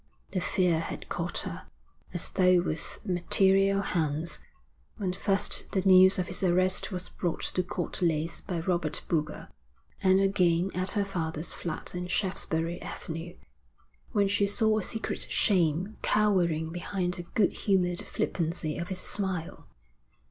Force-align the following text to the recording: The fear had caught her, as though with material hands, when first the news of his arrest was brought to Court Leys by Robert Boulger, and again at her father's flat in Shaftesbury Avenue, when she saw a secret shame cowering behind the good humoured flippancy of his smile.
The 0.31 0.41
fear 0.41 0.79
had 0.79 1.09
caught 1.09 1.37
her, 1.45 1.67
as 2.11 2.31
though 2.31 2.61
with 2.61 3.01
material 3.05 3.83
hands, 3.83 4.39
when 4.97 5.13
first 5.13 5.73
the 5.73 5.83
news 5.83 6.17
of 6.17 6.25
his 6.27 6.43
arrest 6.43 6.91
was 6.91 7.09
brought 7.09 7.43
to 7.53 7.61
Court 7.61 8.01
Leys 8.01 8.41
by 8.47 8.61
Robert 8.61 9.03
Boulger, 9.07 9.49
and 10.01 10.19
again 10.19 10.71
at 10.73 10.89
her 10.97 11.05
father's 11.05 11.53
flat 11.53 11.93
in 11.93 12.07
Shaftesbury 12.07 12.81
Avenue, 12.81 13.35
when 14.11 14.27
she 14.27 14.47
saw 14.47 14.79
a 14.79 14.83
secret 14.83 15.27
shame 15.29 15.97
cowering 16.01 16.71
behind 16.71 17.13
the 17.13 17.23
good 17.35 17.53
humoured 17.53 18.01
flippancy 18.03 18.79
of 18.79 18.87
his 18.87 18.97
smile. 19.01 19.67